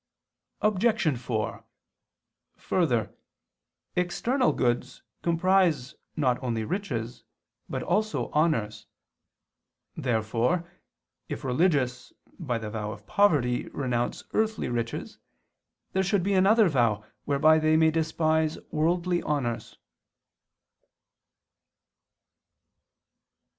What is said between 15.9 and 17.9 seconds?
there should be another vow whereby they